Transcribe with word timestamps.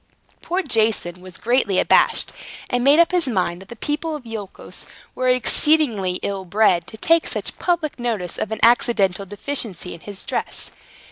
Poor 0.41 0.63
Jason 0.63 1.21
was 1.21 1.37
greatly 1.37 1.77
abashed, 1.79 2.31
and 2.71 2.83
made 2.83 2.97
up 2.97 3.11
his 3.11 3.27
mind 3.27 3.61
that 3.61 3.69
the 3.69 3.75
people 3.75 4.15
of 4.15 4.25
Iolchos 4.25 4.87
were 5.13 5.29
exceedingly 5.29 6.13
ill 6.23 6.43
bred, 6.43 6.87
to 6.87 6.97
take 6.97 7.27
such 7.27 7.59
public 7.59 7.99
notice 7.99 8.39
of 8.39 8.51
an 8.51 8.59
accidental 8.63 9.27
deficiency 9.27 9.93
in 9.93 9.99
his 9.99 10.25
dress. 10.25 10.71